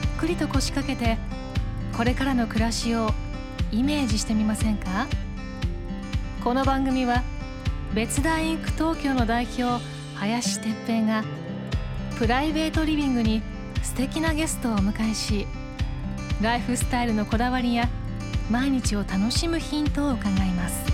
[0.00, 1.18] っくりと腰掛けて
[1.96, 3.10] これからの暮らしを
[3.72, 5.06] イメージしてみませんか？
[6.42, 7.22] この番組は
[7.94, 9.84] 別大インク東京の代表
[10.16, 11.24] 林哲平が
[12.18, 13.42] プライベートリビングに
[13.82, 15.46] 素敵なゲストをお迎えし
[16.40, 17.88] ライフスタイルのこだわりや
[18.50, 20.84] 毎日を楽しむヒントを伺います。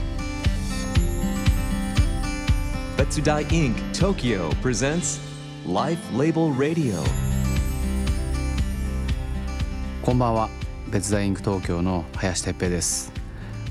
[2.97, 5.21] 別大インク Tokyo presents
[5.67, 7.03] Life Label Radio
[10.07, 10.49] こんばんは。
[10.89, 13.13] 別大インク東京の林哲平です。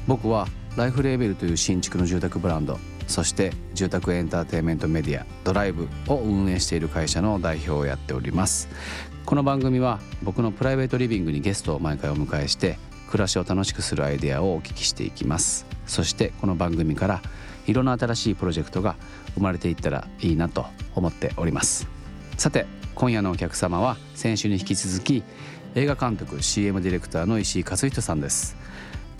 [0.05, 8.67] 僕はライフレーベルという新築の住宅ブランドそして住宅エンターテインメントメディアドライブを運営している会社の代表をやっております。
[9.25, 12.77] この番組は僕のプライベートリビングにゲストを毎回お迎えして
[13.09, 15.65] 暮らしを楽しくするアイデアをお聞きしていきます。
[15.85, 17.21] そしてこの番組から
[17.65, 18.97] いろんな新しいプロジェクトが
[19.35, 21.87] 生まれていったらいいなと思っております。
[22.35, 25.23] さて今夜のお客様は先週に引き続き
[25.77, 28.55] 映画監督 CM ディレクターの石井勝人さんです。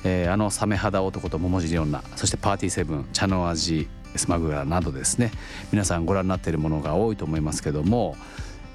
[0.06, 5.32] えー、あのサメ肌男と桃尻女そしてパーティーセブン茶の味スマグラなどですね。
[5.74, 8.16] 皆さんご覧になっているものが多いと思いますけども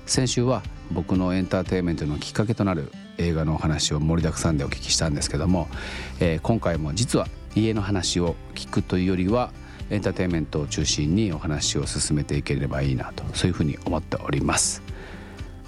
[0.05, 5.67] 先週は僕のエンターテインメントのきっかけとなる映画のお話を盛りだくさんでお聞きしたんですけども、
[6.21, 9.53] えー、今回も実は家の話を聞くというよりは
[9.89, 14.83] エンターテインメントを中心にお話を進めていければいいなとそういうふうに思っております。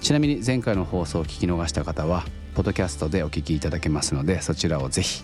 [0.03, 5.23] ちなみに前回の放送を聞き逃した方はポッドキャストでお聞きいただけますのでそちらをぜひ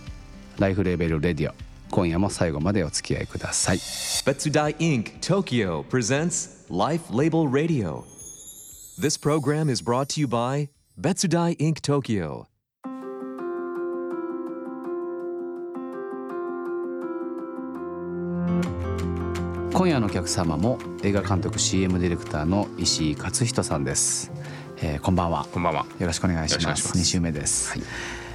[0.58, 1.53] ライフレーベルレディオ
[1.91, 5.20] 今夜も最後までお付き合いください Inc.
[5.20, 8.05] Tokyo presents Life Label Radio
[8.98, 11.82] This program is brought to you by Betsudai Inc.
[11.82, 12.45] Tokyo
[19.73, 24.30] 今夜のお客様も映画監督 CM ディレクターの石井勝人さんです、
[24.81, 25.45] えー、こんばんは。
[25.51, 25.85] こんばんは。
[25.99, 26.97] よろしくお願いします。
[26.97, 27.81] 2週目です、はい。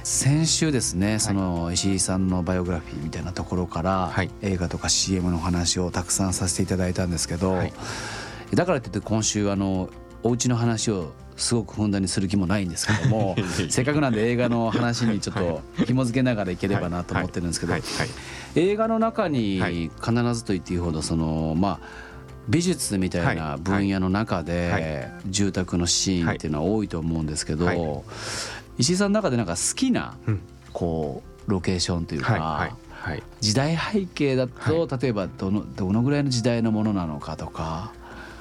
[0.03, 7.73] 先週ですねその石井さんのバイオグラフィーみたいなところから、はい、映画とか CM の話をたくさんさせていただいたんですけど、はい、
[8.53, 9.89] だからといって今週あの
[10.21, 13.35] お家の話をすごくふんだんにする気もないんですけども
[13.69, 17.73] せっかくなんで映画の話にちょっと紐付けながらいければなと思ってるんですけど
[18.55, 22.14] 映画の中に必ずと言っていいほどそのまあ
[22.47, 28.03] 美術みたいな分野の中で住宅のシーンっていうのは多いと思うんですけど
[28.77, 30.15] 石井さんの中でなんか好きな
[30.73, 32.75] こうロケーションというか、
[33.39, 37.93] 時代背景だと例えばどのどのぐらいの時代のものなのかとか。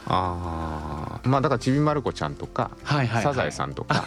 [0.07, 4.05] あまあだからちびまる子ちゃんとか、サザエさんとか。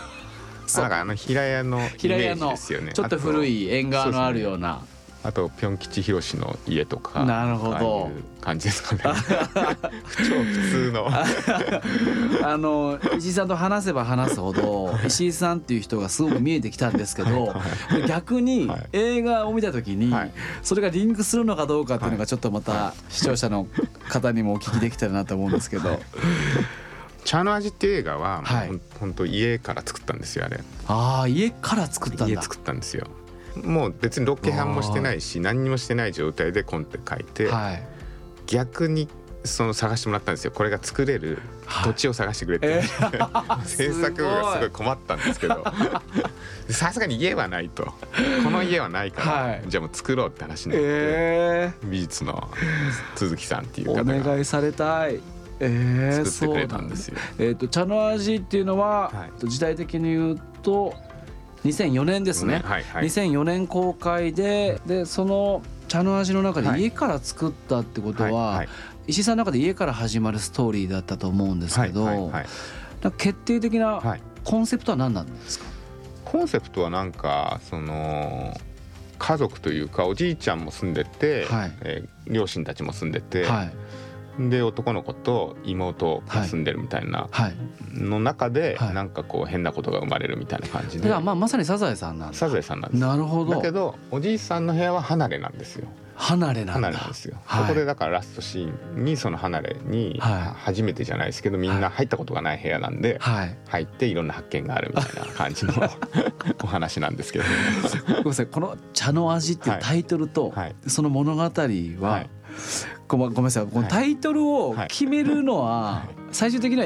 [0.75, 2.91] なんかあの平屋のイメージですよね。
[2.93, 4.81] ちょっと古い縁側のあるような
[5.27, 8.09] あとぴょん吉宏の家とかなるほど。
[8.39, 9.01] 感じですかね。
[10.15, 11.09] 超普通の。
[12.47, 17.53] あの石井さんと話せば話すほど石井さんっていう人がすごく見えてきたんですけど
[18.07, 20.15] 逆に映画を見た時に
[20.63, 23.67] それがリンクするのかどうかっていうのがちょっとまた視聴者の
[24.07, 25.99] 方にもお聞きできたらなと思うんですけど。
[27.25, 30.61] 茶の味っていう映画は、はい、本当家から作ったんですよあれ。
[30.87, 32.33] ああ家から作ったんだ。
[32.33, 33.07] 家作ったんですよ。
[33.63, 37.83] もう別にロケハンもしてないし何にもしてない状態でコンテ書いて、はい、
[38.47, 39.07] 逆に
[39.43, 40.51] その探してもらったんですよ。
[40.51, 41.39] これが作れる
[41.83, 45.63] 土地を探してくれて、はい、 制作部がすごい困ったんですけど。
[46.69, 47.85] さすがに家はないと。
[48.43, 52.49] この家はないから、はい、じゃあもう作ろうって話になって、えー、美術の
[53.15, 55.21] 鈴木さんっていう方がお願いされたい。
[55.59, 57.17] えー、作ってくれたんですよ。
[57.39, 60.93] えっ、ー、と茶の味っていうのは、はい、時代的に言うと
[61.65, 68.69] 2004年ですね、はいはい、2004年公開ででその茶の味の中で家から作ったってことは、はいはい、
[69.07, 72.45] 石井さんの中で家から始まるストーリーだったと思うんですけど、はいはいはい、
[73.17, 74.01] 決定的な
[74.43, 75.65] コンセプトは何なんですか、
[76.25, 78.53] コンセプトはなんかその
[79.17, 81.71] 家族というかおじいちゃんも住んでて、はい。
[81.81, 83.73] えー、両親たちも住んでて、はい、
[84.39, 87.29] で男の子と妹が住んでるみたいな
[87.93, 93.01] の中でなんかこう変なことが生まれるみたいな感じで、まあまさにサザエさんなんサザエさんなんです。
[93.01, 93.55] なるほど。
[93.55, 95.87] だけどおじいさんの部屋は離れなんですよ。
[96.17, 96.91] 離れなんだ。
[96.91, 105.73] ですよ、はい、そこでだからラストシーンにその離れに初めてじゃないですけどみんな入ったことがない部屋なんで入っていろんな発見があるみたいな感じの
[106.63, 107.45] お話なんですけど。
[108.07, 108.47] ごめんなさい。
[108.47, 110.53] この「茶の味」っていうタイトルと
[110.87, 112.25] その物語は
[113.07, 113.67] ごめんなさい。
[113.67, 116.85] このタイトルを決めるのは最終的には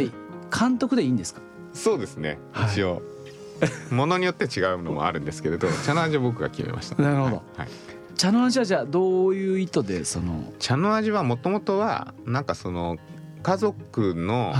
[0.57, 1.41] 監督でいいんですか？
[1.73, 2.37] そうですね。
[2.71, 3.01] 一応、
[3.91, 7.67] ものによって違うのもあるんですけれど茶の味は僕が決めました、なるほど、はい、
[8.15, 10.51] 茶の味はじゃあどういう意図でその？
[10.59, 12.97] 茶の味はもともとはなんかその
[13.43, 14.53] 家族の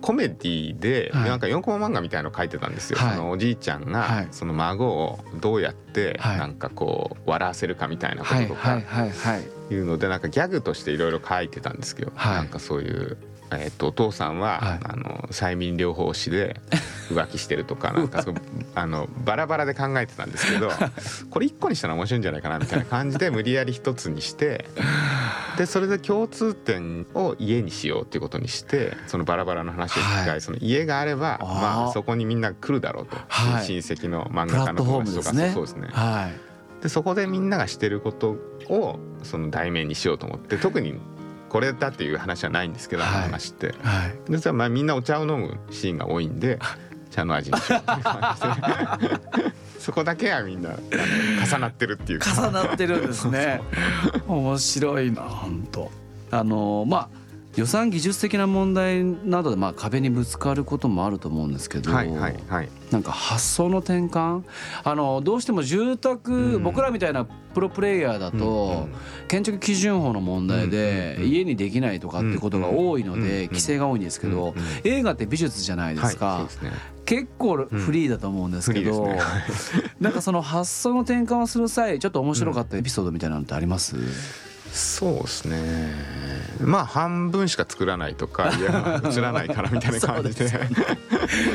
[0.00, 1.28] コメディで、はい。
[1.30, 3.16] なんか4コマ漫画みたいの書いてたんですよ、はい。
[3.16, 4.26] そのおじいちゃんはい。
[4.26, 6.38] がその孫をどうやってはい。
[6.38, 9.38] なんかこう笑わせるかみたいなこはいととかは
[9.70, 9.74] い。
[9.74, 12.34] うのでなんかギャグとしていろいろ書いてたんですけど、はい。
[12.36, 13.16] なんかそういう。
[13.52, 14.78] えっとお父さんは、はい。
[14.82, 16.60] あの催眠療法士で
[17.08, 18.34] 浮気してるとかなんか そう
[18.74, 20.70] あのバラバラで考えてたんですけど
[21.30, 24.66] これ一個にしたら面白いんじゃないかなみたいな感じで無理やり一つにして
[25.56, 30.40] でそれで共通点を家にしようっていうことにしてそのバラバラの話を聞きはい。
[30.40, 33.64] その家があればまあそこにみんな来るだろうと、はい。
[33.64, 35.50] 親戚の漫画家の友達とかね。
[35.52, 35.88] そうですね。
[35.92, 36.82] はい。
[36.82, 38.36] でそこでみんながしてること
[38.68, 40.98] をその題名にしようと思って特に
[41.48, 43.22] これだっていう話はないんですけど、はい。
[43.22, 43.74] 話って。
[43.82, 44.30] はい。
[44.30, 46.58] でそれはまあみんなお茶を飲むシーンが多いんで
[47.10, 48.02] 茶の味にしようっていう。
[48.02, 50.70] 感じでそこだけはみんな
[51.46, 52.32] 重なってるっていうか。
[52.32, 53.60] 重なってるんですね。
[54.26, 55.90] 面白いな本当
[56.30, 57.25] あのまあ
[57.56, 62.68] 予算技術的な問題などでまあ壁にぶつかることもあると思うんですけど、はいはいはい。
[62.90, 64.42] なんか発想の転換？
[64.84, 66.62] あのどうしても住宅、うん。
[66.62, 68.88] 僕らみたいなプロプレイヤーだと、
[69.28, 71.32] 建築基準法の問題でうんうんうん。
[71.32, 74.64] 家にできないとかってことが多いのうんうんで規制が多いんですけどうんうん。
[74.84, 76.26] 映画って美術じゃないですか。
[76.26, 76.96] はいそうですね。
[77.06, 79.82] 結構フリーだと思うんですけどフリーですね。
[80.00, 83.96] なんかその発想の転換をする際ちょっと面白かったエピソードみたいなのってあります？
[84.72, 86.25] そうですね
[86.60, 90.50] まあ半分しか作らないとか いや映らないからみたいな感じで。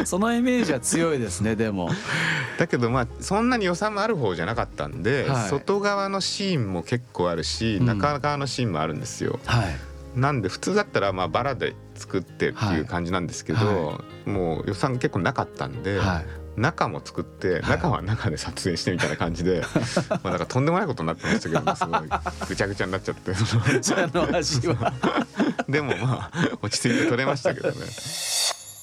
[0.05, 1.89] そのイメージは強いですねでも。
[2.57, 5.49] だけどまあそんなに予算もある方じゃなかったんで、はい。
[5.49, 7.85] 外側のシーンも結構あるしうん。
[7.85, 9.39] 中側のシーンもあるんですよ。
[9.45, 10.19] はい。
[10.19, 19.63] なんで普通だったらまあバラで作ってっていう感じなんですけど、はもう予算結構なかったんで、はい中も作って中は中で撮影してみたいな感じで、
[20.09, 22.01] まあなんかとんでもないことになってましたけど、ね、 すごい
[22.49, 23.31] ぐちゃぐちゃになっちゃって
[25.71, 27.75] でもまあ落ち着いて撮れましたけどね。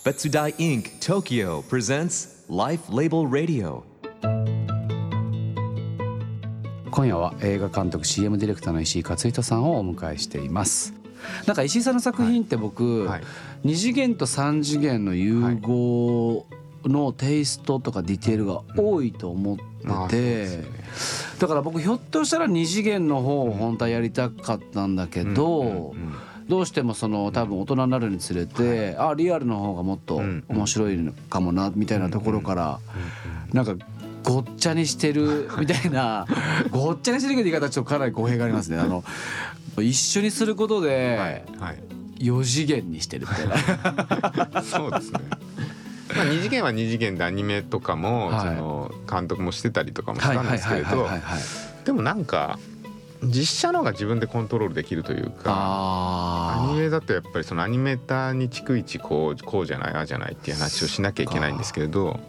[0.05, 0.99] Betsudai Inc.
[1.01, 3.83] Tokyo presents Life Label Radio.
[6.91, 10.95] 今夜は映画監督 CM ディレクターの石井勝人さんをお迎えしています
[11.47, 13.23] なんか石井さんの作品って僕、はい
[13.65, 16.47] 2次元と3次元の融合
[16.89, 19.65] のテイストとかディテールが多いと思って
[20.09, 20.65] て、ね
[21.39, 25.95] だから僕ひょっとしたら2次元の方を本当はやりたかったんだけど、
[26.49, 32.81] どうしてもその多分大人になるにつれて、あリアルの方がもっとうん面白いのかもなみたいなところから、
[33.53, 33.77] なんか
[34.25, 36.27] ごっちゃにしてる みたいな
[36.71, 38.79] ごっちゃにしてるけど言い方はちょっとかなり語弊がありますね。
[38.81, 39.05] あの
[39.79, 41.79] 一緒にすることではい
[42.19, 44.63] 4次元にしてるみたいな。
[44.63, 45.21] そうですね。
[46.17, 48.41] まあ二次元は二次元でアニメとかも、はい。
[48.41, 51.23] その監督もしてたりとかもしたんですけれどはい
[51.85, 52.59] でもなんか
[53.23, 62.21] 実写の方が自分でコントロールできるというかアあニメだとやっぱりそのアニメーターに逐一こうこうじゃないああじゃないっていう話をしなきゃいけないんですけれど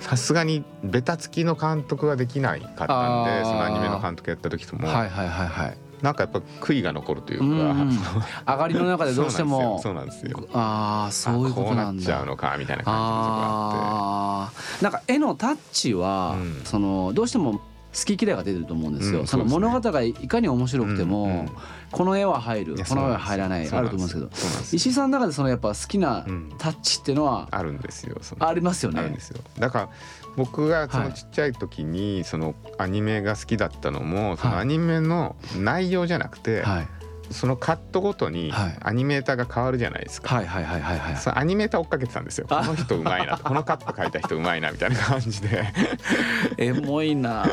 [0.00, 5.78] さすがにベタつきの監督ができないかったんでそのアニメの監督やった時とも、あはいはいはいはい。
[6.02, 7.98] なんかやっぱ悔いが残るというか、うんうん。
[8.46, 9.80] 上がりの中でどうしても。
[9.82, 10.46] そうなんですよ。
[10.52, 11.80] ああそういうことなんだ。
[11.84, 14.84] あこうなっちゃうのかみたいな感じのところあって。
[14.84, 16.60] なんか絵のタッチは、うん。
[16.64, 17.60] そのどうしても
[17.96, 19.20] 好き嫌いが出てると思うんですよ。
[19.20, 21.46] うんその物語がいかに面白くても、
[21.90, 22.76] この絵は入る。
[22.86, 24.30] この絵は入らないあると思うんですけど。
[24.76, 26.52] 石井さんの中でそのやっぱ好きなうん。
[26.58, 29.00] タッチっていうのはあるんですよありますよね。
[29.00, 29.40] あるんですよ。
[29.58, 29.88] だから
[30.36, 34.62] 僕がそはいのちっちゃい時にそのアニメが好きだったのもそのはい。
[34.62, 36.88] アニメの内容じゃなくてはい
[37.30, 38.76] そのカットごとにはい。
[38.80, 40.36] アニメーターが変わるじゃないですか。
[40.36, 41.16] はいはいはいはいはい。
[41.16, 42.46] そのアニメーター追っかけてたんですよ。
[42.50, 45.72] こあの人うまいなと、このカット描いた人うまいなみたいな感じで。
[46.58, 47.46] エモいな。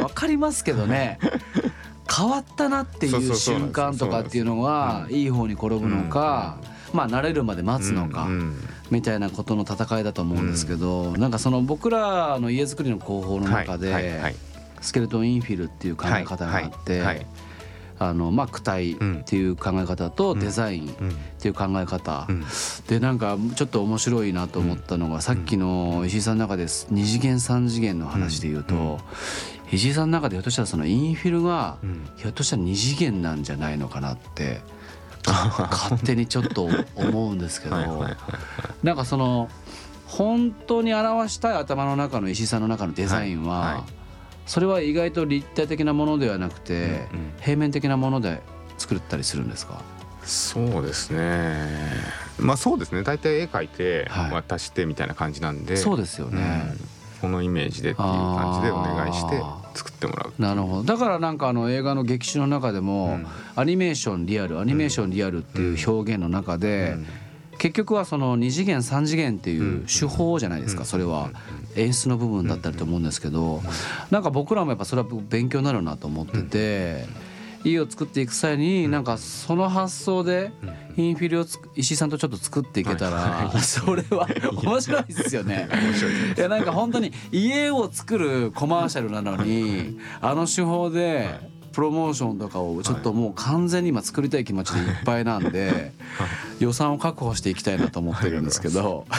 [0.00, 1.18] わかりますけどね。
[2.14, 6.58] 変わったなっていう瞬間とかっていうのがいい方に転ぶのか、
[6.92, 8.28] まあ慣れるまで待つのか、
[8.90, 14.36] みたいなことの戦いだと思うんですけど、なんかその僕らの家づくりの工法の中で、はいはいはい
[14.80, 17.26] スケルトンインフィルっていう考え方があって、はいはい
[17.98, 20.92] あのまあ躯体っていう考え方とデザインっ
[21.40, 22.44] ていう考え方、うん。
[22.88, 29.00] でなんかちょっと面白いなと思ったのが、さっきの石井さんの中で2次元3次元の話で言うと、
[29.72, 32.08] 石井さんの中でひょっとしたらそのインフィルがうん。
[32.16, 34.60] ひょっとしたら2次元なんじゃないのかなって
[35.26, 38.16] 勝手にちょっと思うんですけどは
[38.82, 39.48] なんかその
[40.06, 43.84] 本当に表したい頭の中の石井さんの中のデザインは、
[44.46, 47.32] それは意外と立体的なものではなくて、うんうん。
[47.40, 48.40] 平面的なもので
[48.78, 49.82] 作ったりするんですか？
[50.24, 51.68] そうですね。
[52.38, 53.02] まあそうですね。
[53.02, 54.30] 大体絵描いてはい。
[54.32, 55.76] 渡してみたいな感じなんで。
[55.76, 56.62] そうですよね。
[56.72, 56.88] うん。
[57.22, 59.42] このイメージでっていう感じでお願いして
[59.74, 60.42] 作ってもらう。
[60.42, 60.82] なるほど。
[60.84, 63.26] だからなんかあの映画の劇中の中でも、うん。
[63.56, 66.96] アニメーションリアルアニメーションリアルっていう表現の中で、
[67.58, 71.30] 結局はその2次元3次元っていう手法じゃないですかそれは。
[71.74, 73.62] 演出の部分だったりと思うんですけど。
[74.10, 77.26] なんか僕らもやっぱそれは勉強になるなと思ってて。
[77.68, 80.52] 家を作っていく際になんかその発想で
[80.96, 81.44] インフィルを
[81.74, 84.28] 石井さんとちょっと作っていけたら それは
[84.62, 85.68] 面白いですよね。
[86.36, 95.92] いやなんか本当に家を作るコマーシャルなのにあの手法でプロモーションとかをちょっともう完全に今作りたい気持ちでいっぱいなんで
[96.58, 99.04] 予算を確保していきたいなと思ってるんですけど。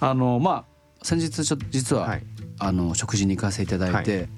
[0.00, 0.64] あのまあ
[1.02, 2.18] 先日ちょっと実は
[2.60, 4.28] あの食事に行かせていただいて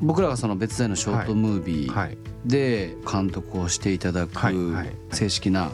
[0.00, 4.76] 僕らがその別大のショートムービーで監督をしていただく
[5.10, 5.72] 正式な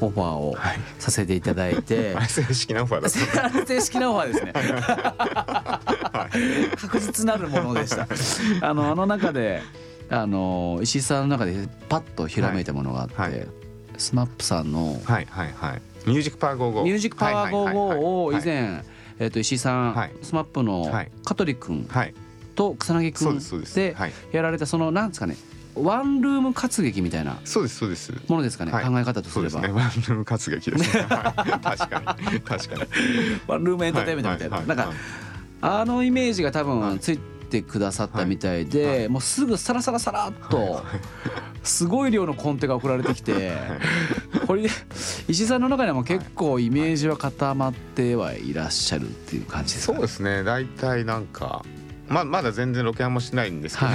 [0.00, 0.56] オファーを
[0.98, 3.08] させていただいて、はい、正式なオファー だ
[3.48, 3.60] った。
[3.66, 4.52] 正式なオファーですね
[6.76, 8.06] 確実なるものでした。
[8.66, 9.62] あのあの中で
[10.10, 13.46] あの石井さんの中でパッとひらめいたものがあって、はいはい、
[13.96, 18.84] SMAP さんの、はいはいはい、ミュージックパワー55ミュージックパワー55を以前、
[19.18, 20.92] えー、と石井さん、はい、 SMAP の
[21.24, 21.88] 香取君
[22.54, 23.38] と草薙君
[23.74, 23.96] で
[24.32, 25.36] やられたそのなんですかね
[25.74, 28.12] ワンルーム活劇みたいなそうですそうです。
[28.28, 31.06] ものですかね、はい、考え方とすれば、ね、ワンルーム活劇ですね。
[31.08, 32.40] 確かに。
[32.40, 32.82] 確かに。
[33.46, 34.94] ワンルームエンターテインメントみたいな、はいはい、なんか
[35.62, 40.82] あのイメージが多分ついてくださったみたいで、もうすぐサラサラサラっと
[41.62, 43.52] すごい量のコンテが送られてきて
[44.46, 44.64] これ
[45.28, 50.42] 石井さんの中でも結構イメージは固まってはいらっしゃるっていう感じですか、ね、そうですね。
[50.42, 51.64] 大体なんか
[52.08, 53.94] ままだ全然ロケハンもしないんですけど、は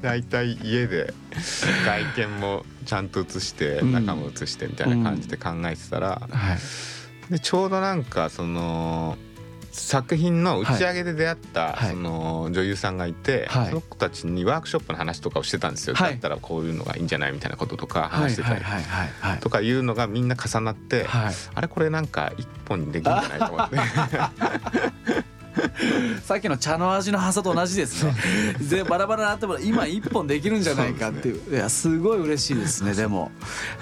[0.00, 1.14] い、 大体家で
[1.86, 6.58] 外見もちゃんと映して中も映してみたいな感じで考えてたら、うんはい、
[7.32, 9.16] でちょうどなんかその
[9.78, 18.60] 作品の打ち上げで出会った、その女優さんがいて、はい、その子たちにワークショップの話とかをしてたんですよ、はい、だったらこういうのがいいんじゃないみたいなこととか話してたり
[19.40, 19.58] とか。
[19.58, 23.76] いうのがみんな重なって、あれこれなんか一本にできるんじゃないと思って。
[26.22, 28.14] さっきの茶の味の葉と同じですね。
[28.60, 33.30] でバラバラになっても今一本できるんじゃないかっていう、ね、いやすごい嬉しいですねでも。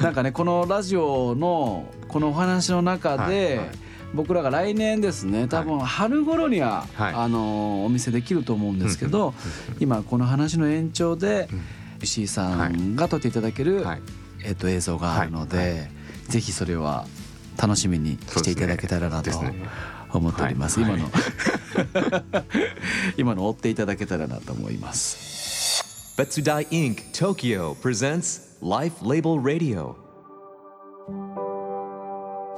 [0.01, 9.35] なんかねこのラジオのこのお話の中で、はいはい僕らが来年ですね多分春頃には、はい、あのお見せできると思うんですけど、
[9.81, 11.49] 今この話の延長で
[12.03, 14.03] 石井さんが撮っていただける、はい、
[14.45, 15.71] えー、と映像があるので、はい。
[15.71, 15.89] はい、
[16.29, 17.07] ぜひそれは
[17.61, 19.31] 楽しみにしていただけたらなと
[20.13, 20.75] 思っております。
[20.75, 21.09] すね、今の
[23.17, 26.15] 今の追っていただけたらなと思います。
[26.17, 27.13] Betsudai Inc.
[27.13, 30.06] Tokyo presents Life Label Radio.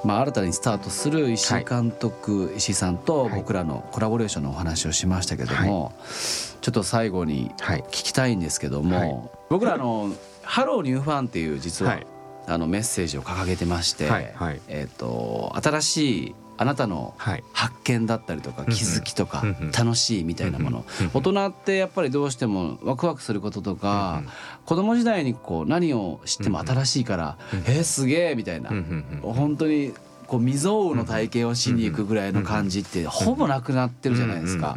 [0.08, 5.94] まあ、新たにスタートする石井監督、はい、石井さんと僕らのコラボレーションのお話をしましたけども、はい、
[6.62, 10.10] ちょっと最後に聞きたいんですけども、はい、僕らの
[10.42, 12.00] 「Hello New Fun」っていう実は、
[12.46, 14.08] あのメッセージを掲げてまして、
[14.68, 17.14] えー、と新しいあなたの
[17.52, 19.44] 発見だったりとか気づきとか
[19.76, 20.84] 楽しいみたいなもの。
[21.14, 24.24] 大人ってやっぱりどうしてもワクワクすることとか
[24.66, 28.70] 子供時代にこう何を知っても新しいからえー、すげえみたいな。
[29.22, 29.94] 本当に
[30.28, 34.76] こう未曾有の体験をしに行くぐらいの感じってほぼなくなってるじゃないですか。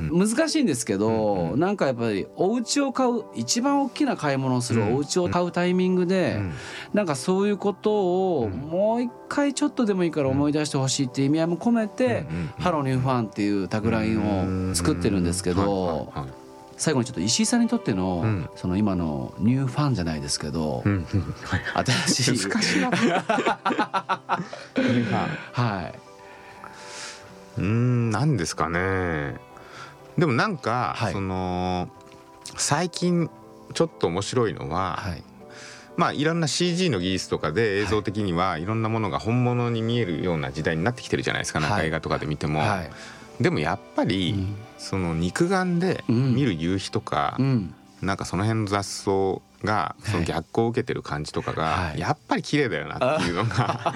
[0.00, 6.40] 難しいんですけどなんかやっぱりお家を買う一番大きな買い物をするお家を買うタイミングで
[6.94, 12.26] なんかそういうことをもう一回ちょっとでもいいから思い出してほしいっていう意味合いも込めて
[12.58, 16.12] 「Hello New Fun」っていうタグラインを作ってるんですけど。
[16.78, 21.06] 最後にちょっと石井さんにとっての、うん、その今のニューファンじゃないですけど、うん、
[22.06, 22.48] 新しい。
[22.48, 22.88] 難しいな。
[22.88, 23.20] ニュー
[25.04, 25.28] ファン。
[25.52, 25.98] はい。
[27.58, 29.36] うん何ですかね。
[30.16, 31.88] でもなんか、はい、その
[32.56, 33.28] 最近
[33.74, 35.22] ちょっと面白いのは、はい、
[35.96, 42.60] まあいろんな CG の技術とかで映像的にはいろんなものが本物に見えるような時代になってきてるじゃないですか、なんか映画とかで見ても。
[42.60, 42.90] はい
[43.40, 53.92] でもやっぱり、うん、その肉眼で見る夕日とか、うん、なんかその辺の雑草がその逆光を受けてる感じとかがやっぱり綺麗だよなっていうのが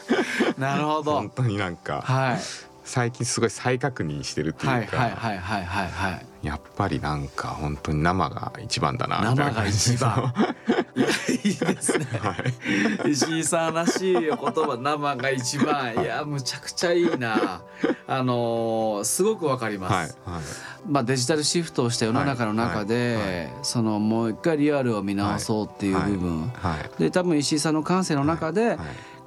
[0.58, 1.14] なるほど。
[1.14, 2.40] 本当になんか、はい、
[2.84, 4.96] 最近すごい再確認してるっていうか
[6.42, 10.34] やっぱりなんか本当に生が一番だな生が一番
[10.94, 12.36] いやいいですね、は
[13.06, 15.94] い、石井さんらしい言葉生が一番。
[15.94, 17.62] いやむちゃくちゃいいな。
[18.06, 20.42] あのー、すごくわかります、はいはい、
[20.86, 26.52] まあ、デジタルシフトをした世の中の中で、そのもう一回リアルを見直そうっていう部分、
[26.98, 28.78] で多分石井さんの感性の中で、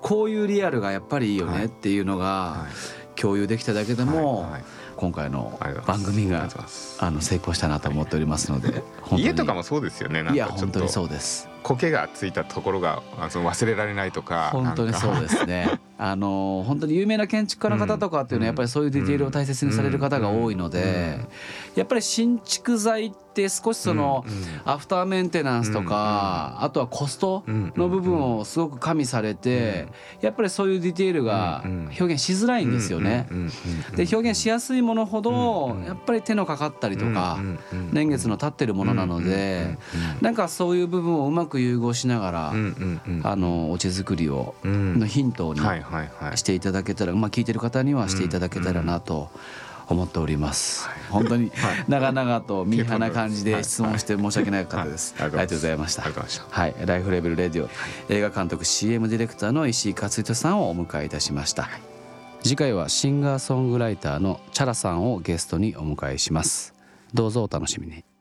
[0.01, 2.67] こういうリアルがやっぱりいいよねっていうのが
[3.15, 4.53] 共有できただけでも、
[4.95, 6.48] 今回の番組が
[7.00, 8.84] あの成功したなと思っておりますので
[9.17, 14.50] 家とかもそうですよねいや本当にそうです苔がついたところがその忘れられないとか。
[14.51, 15.79] 本当にそうですね。
[15.98, 21.20] あの本当に有名な建築家の方とかっていうのはやっぱりそういうディテールを大切にされる方が多いので
[21.75, 24.25] やっぱり新築材って少しその
[24.64, 29.88] アフターメンテナンスとかあとはコストの部分をすごく加味されて
[30.22, 33.28] やっぱりそういうディテールが表現しづらいんですよね。
[33.96, 37.40] で表現しやすいものほどやっぱり手のかかったりとか
[37.92, 39.78] 年月の経ってるものなので
[40.22, 42.54] なんかそういう部分をうまく融合しながら
[43.24, 45.60] あのお茶作りをのヒントに
[46.36, 49.30] していただけたら、まあ、聞いてる方にはしていただけたらなと
[49.88, 50.89] 思っております。
[51.10, 51.51] 本当に
[51.88, 55.15] 長々とミーハーな感じで質問して申し訳なかったです。
[55.20, 56.01] ありがとうございました。
[56.01, 57.70] はい、ライフレベルレディオ
[58.10, 61.70] 映画監督 CM ディレクターの石井勝人さんをお迎えいたしました。
[62.42, 66.74] 次回はシンガーソングライターのチャラさんをゲストにお迎えします。
[67.13, 68.14] どうぞお楽しみに。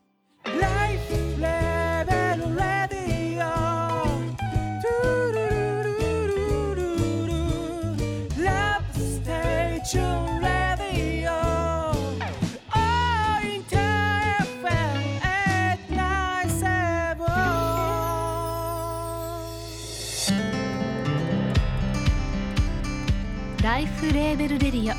[24.04, 24.94] フレーベルレディオ。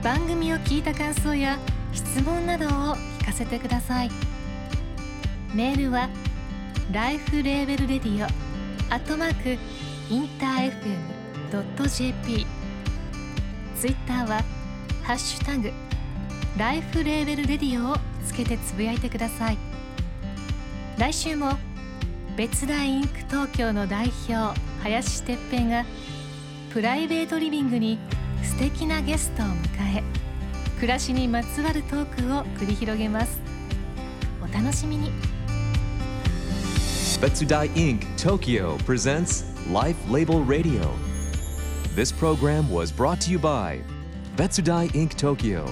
[0.00, 1.58] 番組を聞いた感想や
[1.92, 2.68] 質問などを
[3.18, 4.10] 聞かせてください。
[5.52, 6.08] メールは
[6.92, 8.26] ライフレーベルレディオ
[8.94, 9.60] アットマーク
[10.08, 10.72] インター
[11.50, 12.46] FM.jp
[13.76, 14.44] ツイッターは
[15.02, 15.72] ハッシュタグ
[16.56, 19.58] ライフレーベルレディオをつけてつぶやいてください。
[20.96, 21.58] 来週も
[22.36, 25.84] 別大インク東京の代表林哲平が
[26.76, 27.98] プライベートリビングに
[28.42, 30.02] 素敵なゲストを迎え
[30.74, 33.40] 暮らしにまつわるトークを繰り広げます
[34.42, 35.10] お楽しみに
[37.18, 38.04] Betsudai Inc.
[38.18, 40.92] Tokyo presents Life Label Radio.
[41.94, 43.80] This program was brought to you by
[44.36, 45.16] Betsudai Inc.
[45.16, 45.64] Tokyo